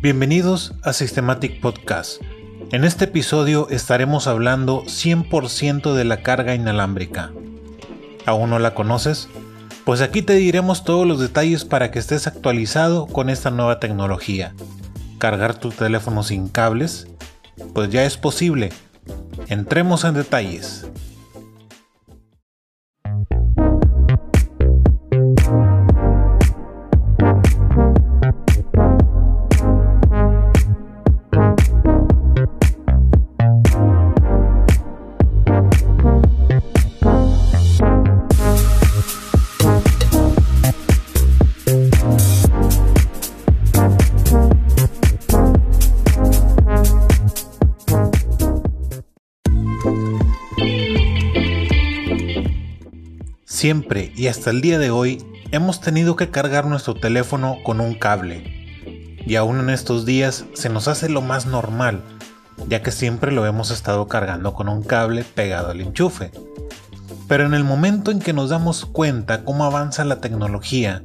Bienvenidos 0.00 0.74
a 0.82 0.92
Systematic 0.92 1.60
Podcast. 1.60 2.20
En 2.70 2.84
este 2.84 3.06
episodio 3.06 3.68
estaremos 3.70 4.26
hablando 4.26 4.82
100% 4.82 5.94
de 5.94 6.04
la 6.04 6.22
carga 6.22 6.54
inalámbrica. 6.54 7.32
¿Aún 8.26 8.50
no 8.50 8.58
la 8.58 8.74
conoces? 8.74 9.28
Pues 9.84 10.00
aquí 10.00 10.22
te 10.22 10.34
diremos 10.34 10.84
todos 10.84 11.06
los 11.06 11.20
detalles 11.20 11.64
para 11.64 11.90
que 11.90 11.98
estés 11.98 12.26
actualizado 12.26 13.06
con 13.06 13.30
esta 13.30 13.50
nueva 13.50 13.80
tecnología. 13.80 14.54
¿Cargar 15.18 15.54
tu 15.54 15.70
teléfono 15.70 16.22
sin 16.22 16.48
cables? 16.48 17.06
Pues 17.72 17.90
ya 17.90 18.04
es 18.04 18.16
posible. 18.16 18.72
Entremos 19.48 20.04
en 20.04 20.14
detalles. 20.14 20.86
Siempre 53.64 54.12
y 54.14 54.26
hasta 54.26 54.50
el 54.50 54.60
día 54.60 54.78
de 54.78 54.90
hoy 54.90 55.24
hemos 55.50 55.80
tenido 55.80 56.16
que 56.16 56.28
cargar 56.28 56.66
nuestro 56.66 56.92
teléfono 56.92 57.56
con 57.64 57.80
un 57.80 57.94
cable. 57.94 58.44
Y 59.24 59.36
aún 59.36 59.58
en 59.58 59.70
estos 59.70 60.04
días 60.04 60.44
se 60.52 60.68
nos 60.68 60.86
hace 60.86 61.08
lo 61.08 61.22
más 61.22 61.46
normal, 61.46 62.02
ya 62.68 62.82
que 62.82 62.90
siempre 62.92 63.32
lo 63.32 63.46
hemos 63.46 63.70
estado 63.70 64.06
cargando 64.06 64.52
con 64.52 64.68
un 64.68 64.82
cable 64.82 65.24
pegado 65.24 65.70
al 65.70 65.80
enchufe. 65.80 66.30
Pero 67.26 67.46
en 67.46 67.54
el 67.54 67.64
momento 67.64 68.10
en 68.10 68.18
que 68.18 68.34
nos 68.34 68.50
damos 68.50 68.84
cuenta 68.84 69.44
cómo 69.44 69.64
avanza 69.64 70.04
la 70.04 70.20
tecnología, 70.20 71.02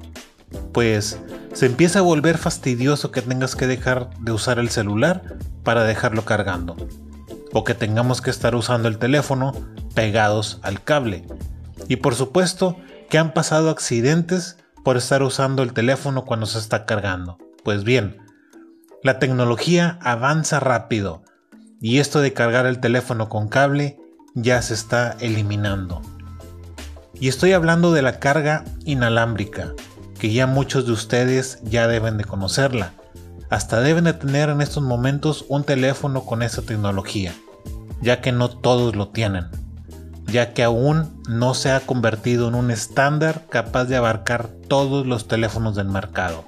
pues 0.73 1.17
se 1.53 1.65
empieza 1.65 1.99
a 1.99 2.01
volver 2.01 2.37
fastidioso 2.37 3.09
que 3.09 3.21
tengas 3.21 3.55
que 3.55 3.67
dejar 3.67 4.09
de 4.19 4.33
usar 4.33 4.59
el 4.59 4.69
celular 4.69 5.37
para 5.63 5.85
dejarlo 5.85 6.25
cargando, 6.25 6.75
o 7.53 7.63
que 7.63 7.73
tengamos 7.73 8.21
que 8.21 8.31
estar 8.31 8.53
usando 8.53 8.89
el 8.89 8.97
teléfono 8.97 9.53
pegados 9.95 10.59
al 10.61 10.83
cable 10.83 11.25
y 11.87 11.97
por 11.97 12.15
supuesto 12.15 12.77
que 13.09 13.17
han 13.17 13.33
pasado 13.33 13.69
accidentes 13.69 14.57
por 14.83 14.97
estar 14.97 15.23
usando 15.23 15.63
el 15.63 15.73
teléfono 15.73 16.25
cuando 16.25 16.45
se 16.45 16.59
está 16.59 16.85
cargando. 16.85 17.37
Pues 17.63 17.83
bien, 17.83 18.17
la 19.03 19.19
tecnología 19.19 19.99
avanza 20.01 20.59
rápido 20.59 21.23
y 21.81 21.99
esto 21.99 22.21
de 22.21 22.33
cargar 22.33 22.65
el 22.65 22.79
teléfono 22.79 23.29
con 23.29 23.47
cable 23.47 23.99
ya 24.35 24.61
se 24.61 24.73
está 24.73 25.15
eliminando. 25.19 26.01
Y 27.13 27.27
estoy 27.27 27.53
hablando 27.53 27.91
de 27.91 28.01
la 28.01 28.19
carga 28.19 28.63
inalámbrica, 28.85 29.73
que 30.19 30.31
ya 30.31 30.47
muchos 30.47 30.85
de 30.85 30.93
ustedes 30.93 31.59
ya 31.63 31.87
deben 31.87 32.17
de 32.17 32.23
conocerla. 32.23 32.93
Hasta 33.49 33.81
deben 33.81 34.05
de 34.05 34.13
tener 34.13 34.49
en 34.49 34.61
estos 34.61 34.83
momentos 34.83 35.45
un 35.49 35.63
teléfono 35.63 36.25
con 36.25 36.43
esa 36.43 36.61
tecnología, 36.61 37.33
ya 38.01 38.21
que 38.21 38.31
no 38.31 38.49
todos 38.49 38.95
lo 38.95 39.09
tienen 39.09 39.58
ya 40.31 40.53
que 40.53 40.63
aún 40.63 41.21
no 41.27 41.53
se 41.53 41.71
ha 41.71 41.79
convertido 41.81 42.47
en 42.47 42.55
un 42.55 42.71
estándar 42.71 43.45
capaz 43.49 43.85
de 43.85 43.95
abarcar 43.95 44.47
todos 44.67 45.05
los 45.05 45.27
teléfonos 45.27 45.75
del 45.75 45.89
mercado. 45.89 46.45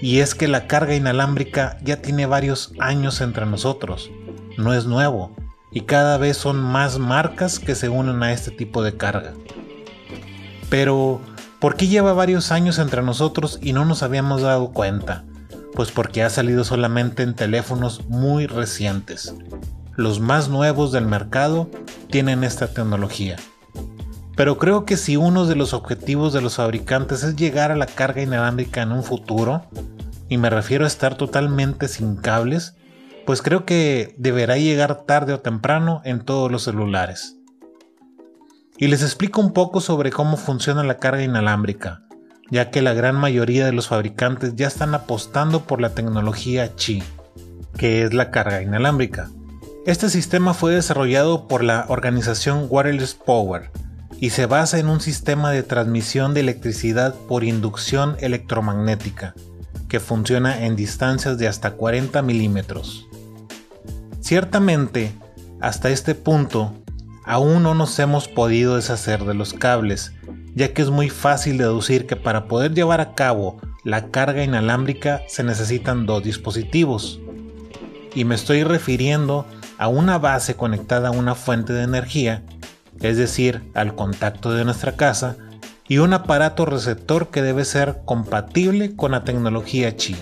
Y 0.00 0.20
es 0.20 0.34
que 0.34 0.48
la 0.48 0.66
carga 0.66 0.94
inalámbrica 0.94 1.78
ya 1.82 2.02
tiene 2.02 2.26
varios 2.26 2.72
años 2.78 3.20
entre 3.20 3.46
nosotros, 3.46 4.10
no 4.58 4.74
es 4.74 4.86
nuevo, 4.86 5.34
y 5.72 5.82
cada 5.82 6.18
vez 6.18 6.36
son 6.36 6.58
más 6.58 6.98
marcas 6.98 7.58
que 7.58 7.74
se 7.74 7.88
unen 7.88 8.22
a 8.22 8.32
este 8.32 8.50
tipo 8.50 8.82
de 8.82 8.96
carga. 8.96 9.32
Pero, 10.68 11.20
¿por 11.60 11.76
qué 11.76 11.86
lleva 11.86 12.12
varios 12.12 12.52
años 12.52 12.78
entre 12.78 13.02
nosotros 13.02 13.58
y 13.62 13.72
no 13.72 13.84
nos 13.84 14.02
habíamos 14.02 14.42
dado 14.42 14.72
cuenta? 14.72 15.24
Pues 15.74 15.90
porque 15.90 16.22
ha 16.22 16.30
salido 16.30 16.64
solamente 16.64 17.22
en 17.22 17.34
teléfonos 17.34 18.06
muy 18.08 18.46
recientes. 18.46 19.34
Los 19.96 20.20
más 20.20 20.50
nuevos 20.50 20.92
del 20.92 21.06
mercado 21.06 21.70
tienen 22.10 22.44
esta 22.44 22.68
tecnología. 22.68 23.36
Pero 24.36 24.58
creo 24.58 24.84
que 24.84 24.98
si 24.98 25.16
uno 25.16 25.46
de 25.46 25.56
los 25.56 25.72
objetivos 25.72 26.34
de 26.34 26.42
los 26.42 26.56
fabricantes 26.56 27.22
es 27.22 27.34
llegar 27.34 27.72
a 27.72 27.76
la 27.76 27.86
carga 27.86 28.20
inalámbrica 28.20 28.82
en 28.82 28.92
un 28.92 29.02
futuro, 29.02 29.64
y 30.28 30.36
me 30.36 30.50
refiero 30.50 30.84
a 30.84 30.88
estar 30.88 31.16
totalmente 31.16 31.88
sin 31.88 32.16
cables, 32.16 32.74
pues 33.24 33.40
creo 33.40 33.64
que 33.64 34.14
deberá 34.18 34.58
llegar 34.58 35.06
tarde 35.06 35.32
o 35.32 35.40
temprano 35.40 36.02
en 36.04 36.20
todos 36.20 36.52
los 36.52 36.64
celulares. 36.64 37.38
Y 38.76 38.88
les 38.88 39.02
explico 39.02 39.40
un 39.40 39.54
poco 39.54 39.80
sobre 39.80 40.10
cómo 40.10 40.36
funciona 40.36 40.84
la 40.84 40.98
carga 40.98 41.22
inalámbrica, 41.22 42.02
ya 42.50 42.70
que 42.70 42.82
la 42.82 42.92
gran 42.92 43.16
mayoría 43.16 43.64
de 43.64 43.72
los 43.72 43.88
fabricantes 43.88 44.54
ya 44.56 44.66
están 44.66 44.94
apostando 44.94 45.62
por 45.62 45.80
la 45.80 45.94
tecnología 45.94 46.74
Qi, 46.74 47.02
que 47.78 48.02
es 48.02 48.12
la 48.12 48.30
carga 48.30 48.60
inalámbrica. 48.60 49.30
Este 49.86 50.10
sistema 50.10 50.52
fue 50.52 50.74
desarrollado 50.74 51.46
por 51.46 51.62
la 51.62 51.86
organización 51.88 52.66
Wireless 52.68 53.14
Power 53.14 53.70
y 54.18 54.30
se 54.30 54.46
basa 54.46 54.80
en 54.80 54.88
un 54.88 55.00
sistema 55.00 55.52
de 55.52 55.62
transmisión 55.62 56.34
de 56.34 56.40
electricidad 56.40 57.14
por 57.14 57.44
inducción 57.44 58.16
electromagnética 58.18 59.36
que 59.88 60.00
funciona 60.00 60.64
en 60.64 60.74
distancias 60.74 61.38
de 61.38 61.46
hasta 61.46 61.74
40 61.74 62.20
milímetros. 62.22 63.06
Ciertamente, 64.18 65.12
hasta 65.60 65.90
este 65.90 66.16
punto, 66.16 66.74
aún 67.24 67.62
no 67.62 67.76
nos 67.76 67.96
hemos 68.00 68.26
podido 68.26 68.74
deshacer 68.74 69.24
de 69.24 69.34
los 69.34 69.54
cables, 69.54 70.14
ya 70.56 70.74
que 70.74 70.82
es 70.82 70.90
muy 70.90 71.10
fácil 71.10 71.58
deducir 71.58 72.08
que 72.08 72.16
para 72.16 72.48
poder 72.48 72.74
llevar 72.74 73.00
a 73.00 73.14
cabo 73.14 73.60
la 73.84 74.08
carga 74.08 74.42
inalámbrica 74.42 75.22
se 75.28 75.44
necesitan 75.44 76.06
dos 76.06 76.24
dispositivos. 76.24 77.20
Y 78.16 78.24
me 78.24 78.34
estoy 78.34 78.64
refiriendo 78.64 79.46
a 79.78 79.88
una 79.88 80.18
base 80.18 80.54
conectada 80.54 81.08
a 81.08 81.12
una 81.12 81.34
fuente 81.34 81.72
de 81.72 81.82
energía, 81.82 82.42
es 83.00 83.16
decir, 83.16 83.70
al 83.74 83.94
contacto 83.94 84.52
de 84.52 84.64
nuestra 84.64 84.92
casa, 84.92 85.36
y 85.88 85.98
un 85.98 86.12
aparato 86.12 86.64
receptor 86.64 87.28
que 87.28 87.42
debe 87.42 87.64
ser 87.64 88.00
compatible 88.04 88.96
con 88.96 89.12
la 89.12 89.24
tecnología 89.24 89.96
Qi. 89.96 90.16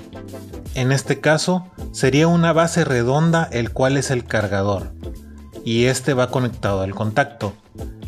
En 0.74 0.92
este 0.92 1.20
caso, 1.20 1.66
sería 1.92 2.26
una 2.26 2.52
base 2.52 2.84
redonda 2.84 3.48
el 3.52 3.70
cual 3.70 3.96
es 3.96 4.10
el 4.10 4.24
cargador, 4.24 4.92
y 5.64 5.84
este 5.84 6.14
va 6.14 6.30
conectado 6.30 6.82
al 6.82 6.94
contacto. 6.94 7.54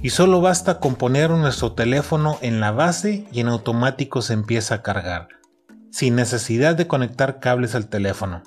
Y 0.02 0.10
solo 0.10 0.40
basta 0.40 0.78
con 0.78 0.94
poner 0.94 1.30
nuestro 1.30 1.72
teléfono 1.72 2.38
en 2.42 2.60
la 2.60 2.70
base 2.70 3.26
y 3.32 3.40
en 3.40 3.48
automático 3.48 4.20
se 4.20 4.34
empieza 4.34 4.76
a 4.76 4.82
cargar, 4.82 5.28
sin 5.90 6.14
necesidad 6.14 6.76
de 6.76 6.86
conectar 6.86 7.40
cables 7.40 7.74
al 7.74 7.88
teléfono. 7.88 8.42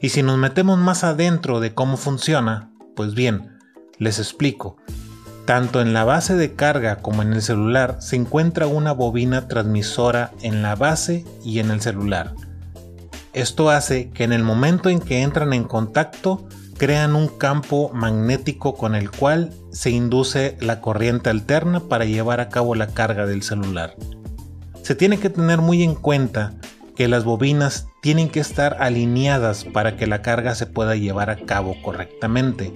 Y 0.00 0.10
si 0.10 0.22
nos 0.22 0.38
metemos 0.38 0.78
más 0.78 1.04
adentro 1.04 1.60
de 1.60 1.74
cómo 1.74 1.96
funciona, 1.96 2.70
pues 2.94 3.14
bien, 3.14 3.58
les 3.98 4.18
explico. 4.18 4.76
Tanto 5.44 5.80
en 5.80 5.92
la 5.92 6.04
base 6.04 6.34
de 6.34 6.54
carga 6.54 6.96
como 6.96 7.22
en 7.22 7.32
el 7.32 7.42
celular 7.42 7.98
se 8.00 8.16
encuentra 8.16 8.66
una 8.66 8.92
bobina 8.92 9.46
transmisora 9.46 10.32
en 10.42 10.62
la 10.62 10.74
base 10.74 11.24
y 11.44 11.58
en 11.58 11.70
el 11.70 11.80
celular. 11.80 12.34
Esto 13.34 13.70
hace 13.70 14.10
que 14.10 14.24
en 14.24 14.32
el 14.32 14.42
momento 14.42 14.88
en 14.88 15.00
que 15.00 15.22
entran 15.22 15.52
en 15.52 15.64
contacto 15.64 16.48
crean 16.78 17.14
un 17.14 17.28
campo 17.28 17.90
magnético 17.92 18.74
con 18.74 18.94
el 18.94 19.10
cual 19.10 19.52
se 19.70 19.90
induce 19.90 20.56
la 20.60 20.80
corriente 20.80 21.30
alterna 21.30 21.80
para 21.80 22.04
llevar 22.04 22.40
a 22.40 22.48
cabo 22.48 22.74
la 22.74 22.88
carga 22.88 23.26
del 23.26 23.42
celular. 23.42 23.96
Se 24.82 24.94
tiene 24.94 25.18
que 25.18 25.30
tener 25.30 25.60
muy 25.60 25.82
en 25.82 25.94
cuenta 25.94 26.54
que 26.96 27.08
las 27.08 27.24
bobinas 27.24 27.88
tienen 28.00 28.28
que 28.28 28.40
estar 28.40 28.76
alineadas 28.80 29.64
para 29.64 29.96
que 29.96 30.06
la 30.06 30.22
carga 30.22 30.54
se 30.54 30.66
pueda 30.66 30.96
llevar 30.96 31.30
a 31.30 31.36
cabo 31.36 31.76
correctamente. 31.82 32.72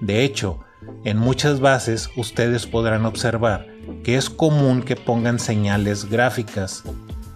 De 0.00 0.24
hecho, 0.24 0.60
en 1.04 1.18
muchas 1.18 1.60
bases 1.60 2.10
ustedes 2.16 2.66
podrán 2.66 3.06
observar 3.06 3.66
que 4.04 4.16
es 4.16 4.30
común 4.30 4.82
que 4.82 4.96
pongan 4.96 5.38
señales 5.38 6.08
gráficas, 6.08 6.82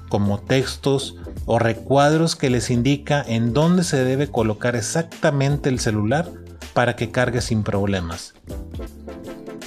como 0.09 0.41
textos 0.41 1.17
o 1.47 1.59
recuadros 1.59 2.37
que 2.37 2.51
les 2.51 2.71
indica 2.71 3.25
en 3.27 3.53
dónde 3.53 3.85
se 3.85 4.05
debe 4.05 4.29
colocar 4.29 4.77
exactamente 4.77 5.69
el 5.69 5.81
celular 5.81 6.29
para 6.75 6.97
que 6.97 7.11
cargue 7.11 7.41
sin 7.41 7.63
problemas. 7.63 8.35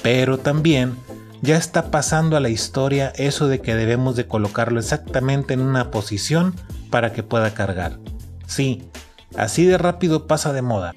Pero 0.02 0.38
también 0.38 0.96
ya 1.44 1.58
está 1.58 1.92
pasando 1.92 2.38
a 2.38 2.40
la 2.40 2.48
historia 2.48 3.12
eso 3.18 3.50
de 3.50 3.60
que 3.60 3.76
debemos 3.76 4.16
de 4.16 4.28
colocarlo 4.28 4.80
exactamente 4.80 5.54
en 5.54 5.60
una 5.60 5.92
posición 5.92 6.56
para 6.90 7.12
que 7.12 7.22
pueda 7.22 7.54
cargar. 7.54 8.00
Sí, 8.48 8.90
así 9.36 9.66
de 9.66 9.78
rápido 9.78 10.26
pasa 10.26 10.54
de 10.54 10.62
moda. 10.62 10.96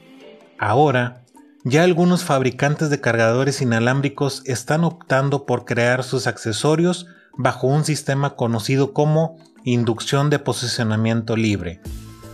Ahora, 0.56 1.24
ya 1.64 1.82
algunos 1.82 2.22
fabricantes 2.22 2.90
de 2.90 3.00
cargadores 3.00 3.60
inalámbricos 3.60 4.42
están 4.46 4.84
optando 4.84 5.46
por 5.46 5.64
crear 5.64 6.04
sus 6.04 6.28
accesorios 6.28 7.08
bajo 7.36 7.66
un 7.66 7.84
sistema 7.84 8.36
conocido 8.36 8.92
como 8.92 9.38
inducción 9.64 10.30
de 10.30 10.38
posicionamiento 10.38 11.34
libre, 11.36 11.80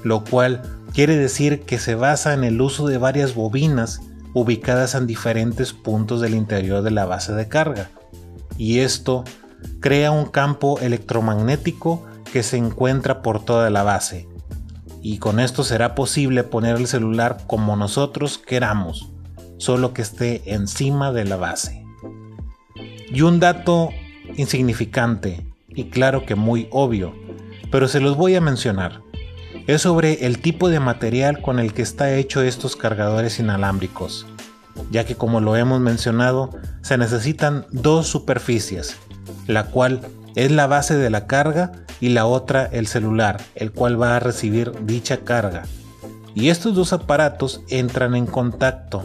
lo 0.04 0.22
cual 0.22 0.60
quiere 0.92 1.16
decir 1.16 1.62
que 1.62 1.78
se 1.78 1.94
basa 1.94 2.34
en 2.34 2.44
el 2.44 2.60
uso 2.60 2.86
de 2.86 2.98
varias 2.98 3.34
bobinas 3.34 4.02
ubicadas 4.34 4.94
en 4.94 5.06
diferentes 5.06 5.72
puntos 5.72 6.20
del 6.20 6.34
interior 6.34 6.82
de 6.82 6.90
la 6.90 7.06
base 7.06 7.32
de 7.32 7.48
carga. 7.48 7.88
Y 8.56 8.80
esto 8.80 9.24
crea 9.80 10.10
un 10.10 10.26
campo 10.26 10.78
electromagnético 10.80 12.04
que 12.32 12.42
se 12.42 12.56
encuentra 12.56 13.22
por 13.22 13.44
toda 13.44 13.70
la 13.70 13.82
base. 13.82 14.28
Y 15.02 15.18
con 15.18 15.40
esto 15.40 15.64
será 15.64 15.94
posible 15.94 16.44
poner 16.44 16.76
el 16.76 16.86
celular 16.86 17.38
como 17.46 17.76
nosotros 17.76 18.38
queramos, 18.38 19.10
solo 19.58 19.92
que 19.92 20.02
esté 20.02 20.42
encima 20.46 21.12
de 21.12 21.24
la 21.24 21.36
base. 21.36 21.84
Y 23.10 23.22
un 23.22 23.40
dato 23.40 23.90
insignificante 24.36 25.46
y 25.68 25.90
claro 25.90 26.24
que 26.24 26.34
muy 26.34 26.68
obio, 26.70 27.14
pero 27.70 27.88
se 27.88 28.00
los 28.00 28.16
voy 28.16 28.34
a 28.34 28.40
mencionar. 28.40 29.02
Es 29.66 29.82
sobre 29.82 30.26
el 30.26 30.38
tipo 30.38 30.68
de 30.68 30.80
material 30.80 31.40
con 31.40 31.58
el 31.58 31.72
que 31.72 31.82
está 31.82 32.14
hecho 32.14 32.42
estos 32.42 32.76
cargadores 32.76 33.38
inalámbricos, 33.38 34.26
ya 34.90 35.04
que 35.04 35.14
como 35.14 35.40
lo 35.40 35.56
hemos 35.56 35.80
mencionado, 35.80 36.50
se 36.82 36.98
necesitan 36.98 37.66
dos 37.70 38.06
superficies, 38.06 38.96
la 39.46 39.64
cual 39.64 40.00
es 40.34 40.50
la 40.50 40.66
base 40.66 40.96
de 40.96 41.10
la 41.10 41.26
carga 41.26 41.72
y 42.00 42.10
la 42.10 42.26
otra 42.26 42.66
el 42.66 42.86
celular, 42.86 43.40
el 43.54 43.72
cual 43.72 44.00
va 44.00 44.16
a 44.16 44.20
recibir 44.20 44.72
dicha 44.84 45.18
carga. 45.18 45.62
Y 46.34 46.48
estos 46.48 46.74
dos 46.74 46.92
aparatos 46.92 47.62
entran 47.68 48.14
en 48.14 48.26
contacto. 48.26 49.04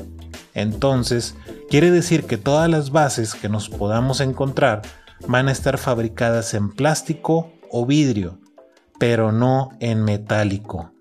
Entonces, 0.53 1.35
quiere 1.69 1.91
decir 1.91 2.23
que 2.23 2.37
todas 2.37 2.69
las 2.69 2.91
bases 2.91 3.35
que 3.35 3.49
nos 3.49 3.69
podamos 3.69 4.21
encontrar 4.21 4.81
van 5.27 5.47
a 5.47 5.51
estar 5.51 5.77
fabricadas 5.77 6.53
en 6.53 6.69
plástico 6.69 7.51
o 7.69 7.85
vidrio, 7.85 8.39
pero 8.99 9.31
no 9.31 9.69
en 9.79 10.03
metálico, 10.03 10.91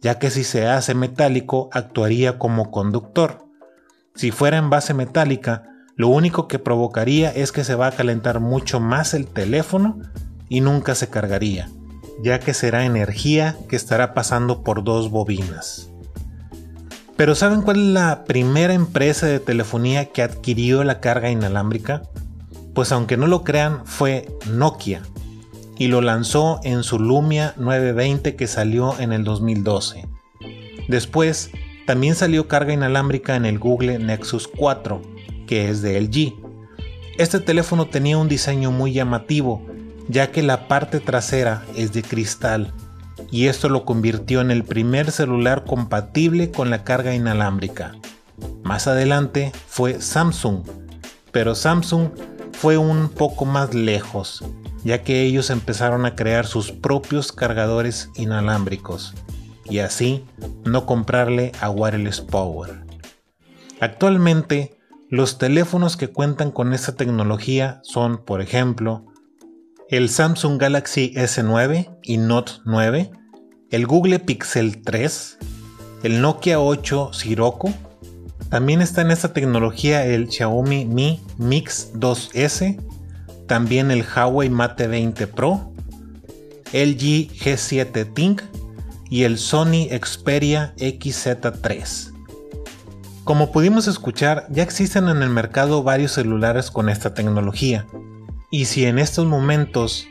ya 0.00 0.18
que 0.18 0.30
si 0.30 0.44
se 0.44 0.66
hace 0.66 0.94
metálico 0.94 1.68
actuaría 1.72 2.38
como 2.38 2.70
conductor. 2.70 3.38
Si 4.14 4.30
fuera 4.30 4.58
en 4.58 4.70
base 4.70 4.94
metálica, 4.94 5.64
lo 5.96 6.08
único 6.08 6.48
que 6.48 6.58
provocaría 6.58 7.30
es 7.30 7.52
que 7.52 7.64
se 7.64 7.74
va 7.74 7.88
a 7.88 7.92
calentar 7.92 8.40
mucho 8.40 8.80
más 8.80 9.14
el 9.14 9.26
teléfono 9.26 10.00
y 10.48 10.60
nunca 10.60 10.94
se 10.94 11.08
cargaría, 11.08 11.70
ya 12.22 12.40
que 12.40 12.54
será 12.54 12.84
energía 12.84 13.56
que 13.68 13.76
estará 13.76 14.14
pasando 14.14 14.62
por 14.62 14.84
dos 14.84 15.10
bobinas. 15.10 15.90
Pero 17.16 17.34
¿saben 17.34 17.62
cuál 17.62 17.76
es 17.78 17.86
la 17.88 18.24
primera 18.24 18.74
empresa 18.74 19.26
de 19.26 19.38
telefonía 19.38 20.06
que 20.06 20.22
adquirió 20.22 20.82
la 20.82 21.00
carga 21.00 21.30
inalámbrica? 21.30 22.02
Pues 22.74 22.90
aunque 22.90 23.16
no 23.16 23.26
lo 23.26 23.44
crean, 23.44 23.86
fue 23.86 24.28
Nokia 24.50 25.02
y 25.78 25.88
lo 25.88 26.00
lanzó 26.00 26.60
en 26.64 26.82
su 26.82 26.98
Lumia 26.98 27.54
920 27.56 28.34
que 28.34 28.46
salió 28.46 28.98
en 28.98 29.12
el 29.12 29.24
2012. 29.24 30.06
Después, 30.88 31.50
también 31.92 32.14
salió 32.14 32.48
carga 32.48 32.72
inalámbrica 32.72 33.36
en 33.36 33.44
el 33.44 33.58
Google 33.58 33.98
Nexus 33.98 34.48
4, 34.48 35.02
que 35.46 35.68
es 35.68 35.82
de 35.82 36.00
LG. 36.00 36.32
Este 37.18 37.38
teléfono 37.38 37.88
tenía 37.88 38.16
un 38.16 38.28
diseño 38.28 38.70
muy 38.70 38.94
llamativo, 38.94 39.60
ya 40.08 40.32
que 40.32 40.42
la 40.42 40.68
parte 40.68 41.00
trasera 41.00 41.66
es 41.76 41.92
de 41.92 42.02
cristal, 42.02 42.72
y 43.30 43.48
esto 43.48 43.68
lo 43.68 43.84
convirtió 43.84 44.40
en 44.40 44.50
el 44.50 44.64
primer 44.64 45.10
celular 45.10 45.64
compatible 45.66 46.50
con 46.50 46.70
la 46.70 46.82
carga 46.82 47.14
inalámbrica. 47.14 47.94
Más 48.62 48.86
adelante 48.86 49.52
fue 49.66 50.00
Samsung, 50.00 50.62
pero 51.30 51.54
Samsung 51.54 52.08
fue 52.52 52.78
un 52.78 53.10
poco 53.10 53.44
más 53.44 53.74
lejos, 53.74 54.42
ya 54.82 55.02
que 55.02 55.24
ellos 55.24 55.50
empezaron 55.50 56.06
a 56.06 56.16
crear 56.16 56.46
sus 56.46 56.72
propios 56.72 57.32
cargadores 57.32 58.08
inalámbricos 58.16 59.12
y 59.64 59.78
así 59.78 60.24
no 60.64 60.86
comprarle 60.86 61.52
a 61.60 61.70
Wireless 61.70 62.20
Power. 62.20 62.84
Actualmente, 63.80 64.78
los 65.08 65.38
teléfonos 65.38 65.96
que 65.96 66.08
cuentan 66.08 66.50
con 66.50 66.72
esta 66.72 66.94
tecnología 66.94 67.80
son, 67.82 68.24
por 68.24 68.40
ejemplo, 68.40 69.06
el 69.88 70.08
Samsung 70.08 70.58
Galaxy 70.58 71.12
S9 71.14 71.98
y 72.02 72.16
Note 72.16 72.52
9, 72.64 73.10
el 73.70 73.86
Google 73.86 74.20
Pixel 74.20 74.82
3, 74.82 75.38
el 76.02 76.22
Nokia 76.22 76.60
8 76.60 77.12
Sirocco, 77.12 77.74
también 78.48 78.80
está 78.82 79.02
en 79.02 79.10
esta 79.10 79.32
tecnología 79.32 80.04
el 80.06 80.30
Xiaomi 80.30 80.84
Mi 80.84 81.20
Mix 81.38 81.92
2S, 81.94 82.80
también 83.46 83.90
el 83.90 84.04
Huawei 84.04 84.50
Mate 84.50 84.86
20 84.86 85.26
Pro, 85.26 85.72
LG 86.72 87.28
G7 87.32 88.14
Think 88.14 88.42
y 89.12 89.24
el 89.24 89.36
Sony 89.36 89.88
Xperia 89.90 90.72
XZ3. 90.78 92.14
Como 93.24 93.52
pudimos 93.52 93.86
escuchar, 93.86 94.46
ya 94.48 94.62
existen 94.62 95.06
en 95.10 95.22
el 95.22 95.28
mercado 95.28 95.82
varios 95.82 96.12
celulares 96.12 96.70
con 96.70 96.88
esta 96.88 97.12
tecnología. 97.12 97.86
Y 98.50 98.64
si 98.64 98.86
en 98.86 98.98
estos 98.98 99.26
momentos 99.26 100.06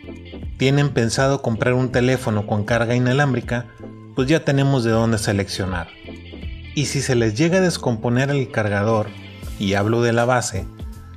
tienen 0.59 0.89
pensado 0.89 1.41
comprar 1.41 1.73
un 1.73 1.91
teléfono 1.91 2.45
con 2.45 2.63
carga 2.63 2.93
inalámbrica, 2.93 3.65
pues 4.15 4.27
ya 4.27 4.45
tenemos 4.45 4.83
de 4.83 4.91
dónde 4.91 5.17
seleccionar. 5.17 5.87
Y 6.75 6.85
si 6.85 7.01
se 7.01 7.15
les 7.15 7.33
llega 7.33 7.57
a 7.57 7.61
descomponer 7.61 8.29
el 8.29 8.51
cargador, 8.51 9.07
y 9.57 9.73
hablo 9.73 10.03
de 10.03 10.13
la 10.13 10.25
base, 10.25 10.67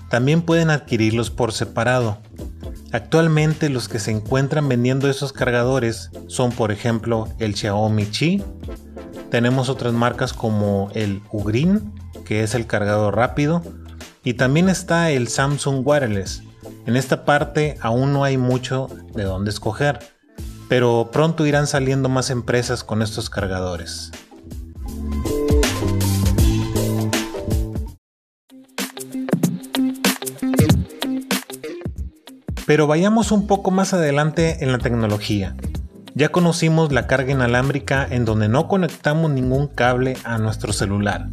también 0.09 0.41
pueden 0.41 0.71
adquirirlos 0.71 1.29
por 1.29 1.53
separado. 1.53 2.23
Actualmente 2.95 3.71
los 3.71 3.89
que 3.89 3.99
se 3.99 4.13
encuentran 4.13 4.69
vendiendo 4.69 5.11
esos 5.11 5.33
cargadores 5.33 6.11
son 6.29 6.53
por 6.53 6.71
ejemplo 6.71 7.27
el 7.41 7.57
Xiaomi 7.57 8.07
Qi, 8.07 8.41
tenemos 9.33 9.69
otras 9.69 9.93
marcas 9.93 10.33
como 10.33 10.93
el 10.95 11.21
Ugreen, 11.33 11.93
que 12.25 12.45
es 12.45 12.55
el 12.55 12.69
cargador 12.69 13.17
rápido, 13.17 13.65
y 14.23 14.35
también 14.35 14.69
está 14.69 15.11
el 15.11 15.27
Samsung 15.27 15.85
Wireless. 15.85 16.45
En 16.87 16.95
esta 16.95 17.25
parte 17.25 17.77
aún 17.81 18.13
no 18.13 18.23
hay 18.23 18.39
mucho 18.39 18.87
de 19.13 19.25
dónde 19.25 19.51
escoger, 19.51 19.99
pero 20.69 21.11
pronto 21.11 21.47
irán 21.47 21.67
saliendo 21.67 22.09
más 22.09 22.31
empresas 22.31 22.85
con 22.85 23.03
estos 23.03 23.29
cargadores. 23.29 24.13
Pero 32.67 32.87
vayamos 32.87 33.31
un 33.31 33.47
poco 33.47 33.71
más 33.71 33.93
adelante 33.93 34.65
en 34.65 34.73
la 34.73 34.79
tecnología. 34.79 35.55
Ya 36.15 36.31
conocimos 36.31 36.93
la 36.93 37.07
carga 37.07 37.33
inalámbrica 37.33 38.07
en 38.09 38.25
donde 38.25 38.49
no 38.49 38.69
conectamos 38.69 39.31
ningún 39.31 39.67
cable 39.67 40.17
a 40.25 40.39
nuestro 40.39 40.73
celular. 40.73 41.29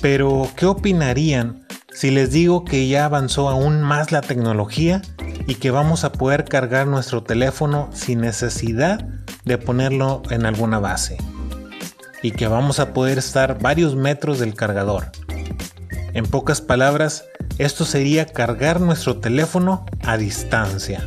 Pero, 0.00 0.48
¿qué 0.56 0.66
opinarían 0.66 1.66
si 1.92 2.10
les 2.10 2.30
digo 2.30 2.64
que 2.64 2.88
ya 2.88 3.04
avanzó 3.04 3.48
aún 3.48 3.82
más 3.82 4.12
la 4.12 4.22
tecnología 4.22 5.02
y 5.46 5.56
que 5.56 5.70
vamos 5.70 6.04
a 6.04 6.12
poder 6.12 6.44
cargar 6.44 6.86
nuestro 6.86 7.22
teléfono 7.22 7.90
sin 7.92 8.20
necesidad 8.20 9.04
de 9.44 9.58
ponerlo 9.58 10.22
en 10.30 10.46
alguna 10.46 10.78
base? 10.78 11.18
Y 12.22 12.30
que 12.30 12.46
vamos 12.46 12.78
a 12.80 12.94
poder 12.94 13.18
estar 13.18 13.58
varios 13.60 13.96
metros 13.96 14.38
del 14.38 14.54
cargador. 14.54 15.10
En 16.14 16.26
pocas 16.26 16.60
palabras, 16.60 17.24
esto 17.60 17.84
sería 17.84 18.24
cargar 18.24 18.80
nuestro 18.80 19.18
teléfono 19.18 19.84
a 20.02 20.16
distancia. 20.16 21.06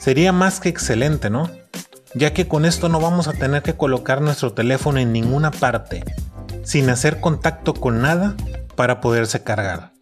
Sería 0.00 0.32
más 0.32 0.58
que 0.58 0.68
excelente, 0.68 1.30
¿no? 1.30 1.48
Ya 2.14 2.32
que 2.32 2.48
con 2.48 2.64
esto 2.64 2.88
no 2.88 3.00
vamos 3.00 3.28
a 3.28 3.32
tener 3.32 3.62
que 3.62 3.76
colocar 3.76 4.20
nuestro 4.20 4.52
teléfono 4.52 4.98
en 4.98 5.12
ninguna 5.12 5.52
parte, 5.52 6.02
sin 6.64 6.90
hacer 6.90 7.20
contacto 7.20 7.72
con 7.72 8.02
nada 8.02 8.34
para 8.74 9.00
poderse 9.00 9.44
cargar. 9.44 9.92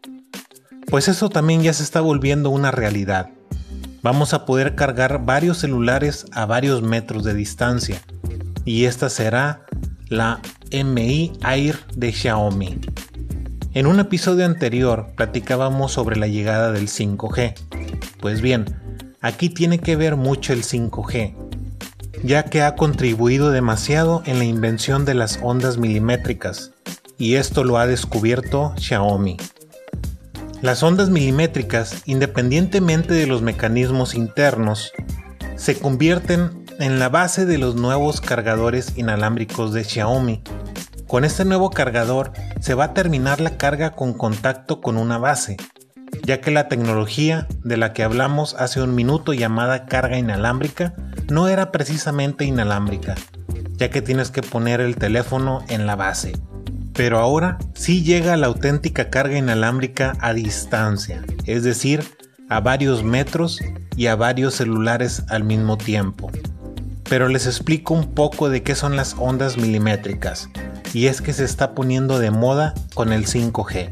Pues 0.88 1.08
eso 1.08 1.28
también 1.28 1.62
ya 1.62 1.74
se 1.74 1.82
está 1.82 2.00
volviendo 2.00 2.48
una 2.48 2.70
realidad. 2.70 3.28
Vamos 4.00 4.32
a 4.32 4.46
poder 4.46 4.74
cargar 4.74 5.26
varios 5.26 5.58
celulares 5.58 6.24
a 6.32 6.46
varios 6.46 6.80
metros 6.80 7.24
de 7.24 7.34
distancia. 7.34 8.00
Y 8.64 8.86
esta 8.86 9.10
será 9.10 9.66
la 10.08 10.40
MI 10.72 11.34
Air 11.44 11.78
de 11.94 12.10
Xiaomi. 12.10 12.80
En 13.78 13.86
un 13.86 14.00
episodio 14.00 14.44
anterior 14.44 15.06
platicábamos 15.14 15.92
sobre 15.92 16.16
la 16.16 16.26
llegada 16.26 16.72
del 16.72 16.88
5G. 16.88 17.54
Pues 18.18 18.40
bien, 18.40 18.64
aquí 19.20 19.50
tiene 19.50 19.78
que 19.78 19.94
ver 19.94 20.16
mucho 20.16 20.52
el 20.52 20.64
5G, 20.64 21.36
ya 22.24 22.42
que 22.42 22.62
ha 22.62 22.74
contribuido 22.74 23.52
demasiado 23.52 24.24
en 24.26 24.40
la 24.40 24.46
invención 24.46 25.04
de 25.04 25.14
las 25.14 25.38
ondas 25.44 25.78
milimétricas, 25.78 26.72
y 27.18 27.36
esto 27.36 27.62
lo 27.62 27.78
ha 27.78 27.86
descubierto 27.86 28.74
Xiaomi. 28.78 29.36
Las 30.60 30.82
ondas 30.82 31.08
milimétricas, 31.08 32.02
independientemente 32.04 33.14
de 33.14 33.28
los 33.28 33.42
mecanismos 33.42 34.16
internos, 34.16 34.90
se 35.54 35.78
convierten 35.78 36.64
en 36.80 36.98
la 36.98 37.10
base 37.10 37.46
de 37.46 37.58
los 37.58 37.76
nuevos 37.76 38.20
cargadores 38.20 38.94
inalámbricos 38.96 39.72
de 39.72 39.84
Xiaomi, 39.84 40.42
con 41.08 41.24
este 41.24 41.46
nuevo 41.46 41.70
cargador 41.70 42.32
se 42.60 42.74
va 42.74 42.84
a 42.84 42.94
terminar 42.94 43.40
la 43.40 43.56
carga 43.56 43.92
con 43.92 44.12
contacto 44.12 44.82
con 44.82 44.98
una 44.98 45.16
base, 45.16 45.56
ya 46.22 46.42
que 46.42 46.50
la 46.50 46.68
tecnología 46.68 47.48
de 47.64 47.78
la 47.78 47.94
que 47.94 48.04
hablamos 48.04 48.54
hace 48.54 48.82
un 48.82 48.94
minuto 48.94 49.32
llamada 49.32 49.86
carga 49.86 50.18
inalámbrica 50.18 50.94
no 51.30 51.48
era 51.48 51.72
precisamente 51.72 52.44
inalámbrica, 52.44 53.14
ya 53.78 53.90
que 53.90 54.02
tienes 54.02 54.30
que 54.30 54.42
poner 54.42 54.82
el 54.82 54.96
teléfono 54.96 55.64
en 55.68 55.86
la 55.86 55.96
base. 55.96 56.32
Pero 56.92 57.18
ahora 57.18 57.58
sí 57.74 58.02
llega 58.02 58.36
la 58.36 58.48
auténtica 58.48 59.08
carga 59.08 59.38
inalámbrica 59.38 60.12
a 60.20 60.34
distancia, 60.34 61.24
es 61.46 61.62
decir, 61.62 62.04
a 62.50 62.60
varios 62.60 63.02
metros 63.02 63.60
y 63.96 64.08
a 64.08 64.16
varios 64.16 64.56
celulares 64.56 65.22
al 65.28 65.44
mismo 65.44 65.78
tiempo. 65.78 66.30
Pero 67.08 67.28
les 67.28 67.46
explico 67.46 67.94
un 67.94 68.14
poco 68.14 68.50
de 68.50 68.62
qué 68.62 68.74
son 68.74 68.94
las 68.94 69.14
ondas 69.18 69.56
milimétricas, 69.56 70.50
y 70.92 71.06
es 71.06 71.20
que 71.20 71.32
se 71.32 71.44
está 71.44 71.74
poniendo 71.74 72.18
de 72.18 72.30
moda 72.30 72.74
con 72.94 73.12
el 73.12 73.26
5G. 73.26 73.90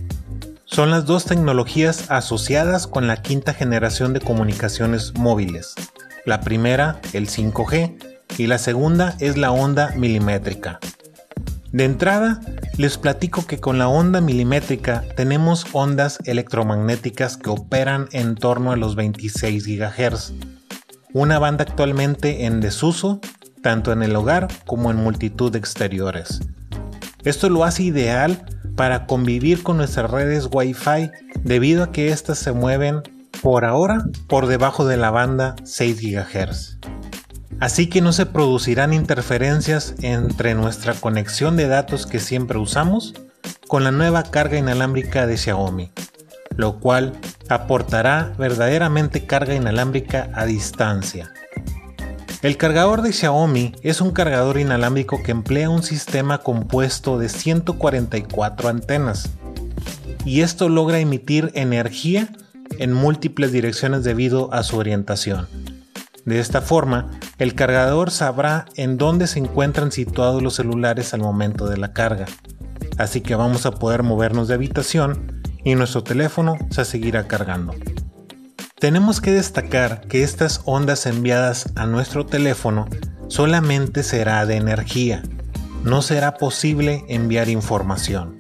Son 0.65 0.91
las 0.91 1.07
dos 1.07 1.25
tecnologías 1.25 2.11
asociadas 2.11 2.87
con 2.87 3.07
la 3.07 3.23
quinta 3.23 3.55
generación 3.55 4.13
de 4.13 4.21
comunicaciones 4.21 5.15
móviles. 5.15 5.75
La 6.25 6.41
primera, 6.41 7.01
el 7.13 7.29
5G, 7.29 7.97
y 8.39 8.47
la 8.47 8.59
segunda 8.59 9.17
es 9.21 9.37
la 9.37 9.53
onda 9.53 9.93
milimétrica. 9.97 10.79
De 11.73 11.85
entrada, 11.85 12.41
les 12.77 12.99
platico 12.99 13.47
que 13.47 13.59
con 13.59 13.79
la 13.79 13.89
onda 13.89 14.21
milimétrica 14.21 15.05
tenemos 15.17 15.67
ondas 15.73 16.19
electromagnéticas 16.25 17.37
que 17.37 17.51
operan 17.51 18.09
en 18.13 18.35
torno 18.35 18.73
a 18.73 18.77
los 18.77 18.97
26 18.97 19.67
GHz, 19.67 20.33
una 21.13 21.39
banda 21.39 21.65
actualmente 21.65 22.45
en 22.47 22.61
desuso 22.61 23.21
tanto 23.63 23.91
en 23.91 24.05
el 24.05 24.15
hogar 24.15 24.49
como 24.65 24.91
en 24.91 24.97
multitud 24.97 25.51
de 25.51 25.59
exteriores. 25.59 26.41
Esto 27.27 27.49
lo 27.49 27.65
hace 27.65 27.83
ideal 27.83 28.47
para 28.77 29.07
convivir 29.07 29.65
con 29.65 29.79
nuestras 29.79 30.09
redes 30.09 30.49
Wi-Fi 30.49 31.11
debido 31.43 31.83
a 31.83 31.91
que 31.91 32.11
éstas 32.11 32.39
se 32.39 32.53
mueven 32.53 33.03
por 33.43 33.65
ahora 33.65 34.05
por 34.29 34.47
debajo 34.47 34.87
de 34.87 34.97
la 34.97 35.11
banda 35.11 35.57
6 35.65 36.01
GHz. 36.01 36.79
Así 37.59 37.89
que 37.89 38.01
no 38.01 38.13
se 38.13 38.27
producirán 38.27 38.93
interferencias 38.93 39.97
entre 40.03 40.55
nuestra 40.55 40.95
conexión 40.95 41.57
de 41.57 41.67
datos 41.67 42.07
que 42.07 42.21
siempre 42.21 42.59
usamos 42.59 43.13
con 43.67 43.83
la 43.83 43.91
nueva 43.91 44.23
carga 44.23 44.57
inalámbrica 44.57 45.27
de 45.27 45.37
Xiaomi, 45.37 45.91
lo 46.55 46.79
cual 46.79 47.15
aportará 47.49 48.35
verdaderamente 48.39 49.27
carga 49.27 49.57
inalámbrica 49.57 50.31
a 50.33 50.47
distancia. 50.47 51.33
El 52.47 52.57
cargador 52.57 53.03
de 53.03 53.13
Xiaomi 53.13 53.73
es 53.83 54.01
un 54.01 54.13
cargador 54.13 54.61
inalámbrico 54.61 55.21
que 55.21 55.33
emplea 55.33 55.69
un 55.69 55.83
sistema 55.83 56.39
compuesto 56.39 57.19
de 57.19 57.29
144 57.29 58.69
antenas, 58.69 59.31
y 60.25 60.43
esto 60.43 60.69
logra 60.69 61.01
emitir 61.01 61.51
energía 61.55 62.29
en 62.79 62.93
múltiples 62.93 63.51
direcciones 63.51 64.05
debido 64.05 64.55
a 64.55 64.63
su 64.63 64.77
orientación. 64.77 65.49
De 66.25 66.39
esta 66.39 66.61
forma, 66.61 67.11
el 67.39 67.57
cargador 67.57 68.13
sabrá 68.13 68.67
en 68.77 68.97
dónde 68.97 69.27
se 69.27 69.41
encuentran 69.41 69.91
situados 69.91 70.41
los 70.41 70.55
celulares 70.55 71.15
al 71.15 71.23
momento 71.23 71.67
de 71.67 71.79
la 71.79 71.93
carga, 71.93 72.27
así 72.97 73.23
que 73.23 73.35
vamos 73.35 73.67
a 73.67 73.73
poder 73.73 74.05
movernos 74.05 74.47
de 74.47 74.55
habitación 74.55 75.43
y 75.65 75.75
nuestro 75.75 76.05
teléfono 76.05 76.57
se 76.71 76.85
seguirá 76.85 77.27
cargando. 77.27 77.75
Tenemos 78.79 79.23
que 79.23 79.33
destacar 79.33 80.03
que 80.03 80.23
estas 80.23 80.61
ondas 80.67 81.07
enviadas 81.07 81.73
a 81.77 81.87
nuestro 81.87 82.27
teléfono 82.27 82.87
solamente 83.27 84.03
será 84.03 84.45
de 84.45 84.57
energía, 84.57 85.23
no 85.83 86.03
será 86.03 86.35
posible 86.35 87.03
enviar 87.09 87.49
información. 87.49 88.37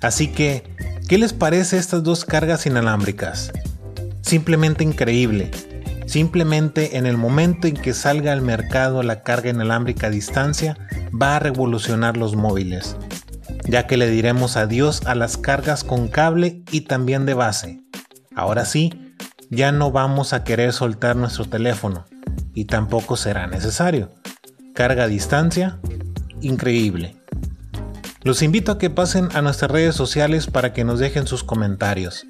Así 0.00 0.28
que, 0.28 0.64
¿qué 1.08 1.18
les 1.18 1.34
parece 1.34 1.76
estas 1.76 2.02
dos 2.02 2.24
cargas 2.24 2.64
inalámbricas? 2.64 3.52
Simplemente 4.22 4.82
increíble. 4.82 5.50
Simplemente 6.06 6.96
en 6.96 7.04
el 7.04 7.18
momento 7.18 7.66
en 7.66 7.74
que 7.74 7.92
salga 7.92 8.32
al 8.32 8.40
mercado 8.40 9.02
la 9.02 9.22
carga 9.22 9.50
inalámbrica 9.50 10.06
a 10.06 10.10
distancia, 10.10 10.78
va 11.10 11.36
a 11.36 11.38
revolucionar 11.38 12.16
los 12.16 12.34
móviles, 12.34 12.96
ya 13.68 13.86
que 13.86 13.98
le 13.98 14.08
diremos 14.08 14.56
adiós 14.56 15.02
a 15.04 15.14
las 15.14 15.36
cargas 15.36 15.84
con 15.84 16.08
cable 16.08 16.62
y 16.70 16.82
también 16.82 17.26
de 17.26 17.34
base. 17.34 17.82
Ahora 18.34 18.64
sí, 18.64 19.07
ya 19.50 19.72
no 19.72 19.90
vamos 19.90 20.32
a 20.32 20.44
querer 20.44 20.72
soltar 20.72 21.16
nuestro 21.16 21.44
teléfono 21.46 22.04
y 22.54 22.66
tampoco 22.66 23.16
será 23.16 23.46
necesario. 23.46 24.10
Carga 24.74 25.04
a 25.04 25.08
distancia, 25.08 25.78
increíble. 26.40 27.16
Los 28.22 28.42
invito 28.42 28.72
a 28.72 28.78
que 28.78 28.90
pasen 28.90 29.28
a 29.34 29.42
nuestras 29.42 29.70
redes 29.70 29.94
sociales 29.94 30.46
para 30.46 30.72
que 30.72 30.84
nos 30.84 30.98
dejen 30.98 31.26
sus 31.26 31.44
comentarios. 31.44 32.26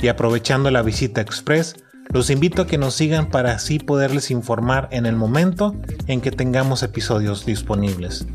Y 0.00 0.08
aprovechando 0.08 0.70
la 0.70 0.82
visita 0.82 1.20
express, 1.20 1.76
los 2.10 2.30
invito 2.30 2.62
a 2.62 2.66
que 2.66 2.78
nos 2.78 2.94
sigan 2.94 3.30
para 3.30 3.52
así 3.52 3.78
poderles 3.78 4.30
informar 4.30 4.88
en 4.92 5.06
el 5.06 5.16
momento 5.16 5.74
en 6.06 6.20
que 6.20 6.30
tengamos 6.30 6.82
episodios 6.82 7.46
disponibles. 7.46 8.26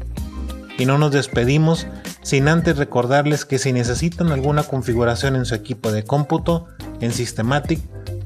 Y 0.77 0.85
no 0.85 0.97
nos 0.97 1.11
despedimos 1.11 1.87
sin 2.21 2.47
antes 2.47 2.77
recordarles 2.77 3.45
que 3.45 3.59
si 3.59 3.73
necesitan 3.73 4.31
alguna 4.31 4.63
configuración 4.63 5.35
en 5.35 5.45
su 5.45 5.55
equipo 5.55 5.91
de 5.91 6.03
cómputo, 6.03 6.67
en 6.99 7.11
Systematic 7.11 7.81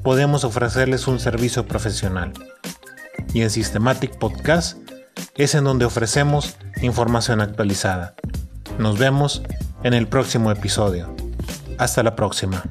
podemos 0.08 0.42
ofrecerles 0.44 1.06
un 1.06 1.20
servicio 1.20 1.66
profesional. 1.66 2.32
Y 3.34 3.42
en 3.42 3.50
Systematic 3.50 4.16
Podcast 4.16 4.78
es 5.34 5.54
en 5.54 5.64
donde 5.64 5.84
ofrecemos 5.84 6.56
información 6.80 7.42
actualizada. 7.42 8.14
Nos 8.78 8.98
vemos 8.98 9.42
en 9.82 9.92
el 9.92 10.08
próximo 10.08 10.50
episodio. 10.50 11.14
Hasta 11.76 12.02
la 12.02 12.16
próxima. 12.16 12.64